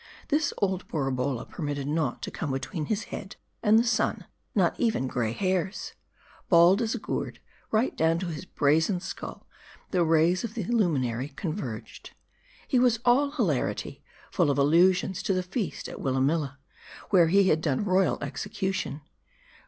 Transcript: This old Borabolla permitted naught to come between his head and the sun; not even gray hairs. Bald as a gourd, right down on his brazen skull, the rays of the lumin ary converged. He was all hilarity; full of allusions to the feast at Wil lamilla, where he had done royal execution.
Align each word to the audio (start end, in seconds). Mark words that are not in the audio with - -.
This 0.29 0.51
old 0.57 0.87
Borabolla 0.87 1.45
permitted 1.47 1.87
naught 1.87 2.23
to 2.23 2.31
come 2.31 2.49
between 2.51 2.85
his 2.85 3.03
head 3.13 3.35
and 3.61 3.77
the 3.77 3.83
sun; 3.83 4.25
not 4.55 4.73
even 4.79 5.05
gray 5.05 5.31
hairs. 5.31 5.93
Bald 6.49 6.81
as 6.81 6.95
a 6.95 6.97
gourd, 6.97 7.39
right 7.69 7.95
down 7.95 8.23
on 8.25 8.31
his 8.31 8.45
brazen 8.45 8.99
skull, 8.99 9.45
the 9.91 10.03
rays 10.03 10.43
of 10.43 10.55
the 10.55 10.63
lumin 10.63 11.05
ary 11.05 11.27
converged. 11.29 12.15
He 12.67 12.79
was 12.79 12.99
all 13.05 13.29
hilarity; 13.29 14.03
full 14.31 14.49
of 14.49 14.57
allusions 14.57 15.21
to 15.21 15.35
the 15.35 15.43
feast 15.43 15.87
at 15.87 16.01
Wil 16.01 16.15
lamilla, 16.15 16.57
where 17.11 17.27
he 17.27 17.49
had 17.49 17.61
done 17.61 17.85
royal 17.85 18.17
execution. 18.23 19.01